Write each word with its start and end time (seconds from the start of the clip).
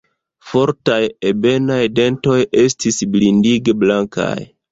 Fortaj, 0.51 0.95
ebenaj 1.31 1.77
dentoj 1.99 2.39
estis 2.63 2.99
blindige 3.17 3.79
blankaj. 3.85 4.35